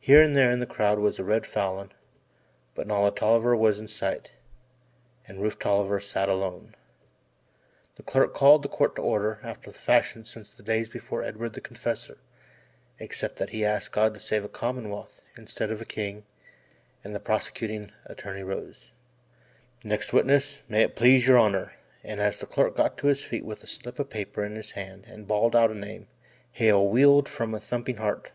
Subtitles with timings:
[0.00, 1.92] Here and there in the crowd was a red Falin,
[2.74, 4.32] but not a Tolliver was in sight,
[5.28, 6.74] and Rufe Tolliver sat alone.
[7.94, 11.52] The clerk called the Court to order after the fashion since the days before Edward
[11.52, 12.18] the Confessor
[12.98, 16.24] except that he asked God to save a commonwealth instead of a king
[17.04, 18.90] and the prosecuting attorney rose:
[19.84, 21.72] "Next witness, may it please your Honour":
[22.02, 24.72] and as the clerk got to his feet with a slip of paper in his
[24.72, 26.08] hand and bawled out a name,
[26.50, 28.32] Hale wheeled with a thumping heart.